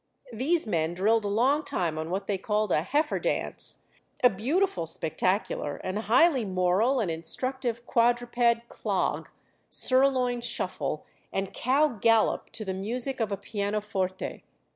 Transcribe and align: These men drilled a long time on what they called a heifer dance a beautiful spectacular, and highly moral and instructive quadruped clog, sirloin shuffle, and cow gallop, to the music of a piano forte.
These 0.33 0.65
men 0.65 0.95
drilled 0.95 1.25
a 1.25 1.27
long 1.27 1.61
time 1.63 1.99
on 1.99 2.09
what 2.09 2.25
they 2.25 2.39
called 2.39 2.71
a 2.71 2.81
heifer 2.81 3.19
dance 3.19 3.77
a 4.23 4.31
beautiful 4.31 4.87
spectacular, 4.87 5.75
and 5.83 5.99
highly 5.99 6.43
moral 6.43 6.99
and 6.99 7.11
instructive 7.11 7.85
quadruped 7.85 8.67
clog, 8.67 9.29
sirloin 9.69 10.41
shuffle, 10.41 11.05
and 11.31 11.53
cow 11.53 11.89
gallop, 12.01 12.49
to 12.53 12.65
the 12.65 12.73
music 12.73 13.19
of 13.19 13.31
a 13.31 13.37
piano 13.37 13.79
forte. 13.79 14.41